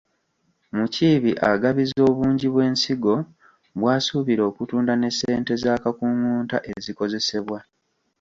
Mukiibi 0.75 1.31
agabiza 1.51 1.99
obungi 2.09 2.47
bw’ensigo 2.53 3.15
bw’asuubira 3.79 4.41
okutunda 4.49 4.93
ne 4.97 5.09
ssente 5.13 5.53
z’akakungunta 5.63 6.57
ezikozesebwa. 6.73 7.59